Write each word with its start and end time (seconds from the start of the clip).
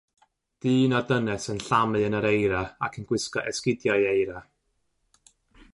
Dyn 0.65 0.95
a 0.99 1.01
dynes 1.09 1.45
yn 1.53 1.61
llamu 1.67 2.01
yn 2.07 2.17
yr 2.19 2.27
eira 2.31 2.63
ac 2.87 2.99
yn 3.01 3.07
gwisgo 3.11 3.45
esgidiau 3.53 4.09
eira. 4.15 4.45